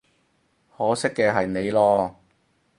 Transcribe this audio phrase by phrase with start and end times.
[0.75, 2.15] 可惜嘅係你囉